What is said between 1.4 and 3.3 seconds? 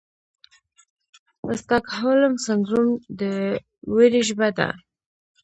سټاکهولم سنډروم د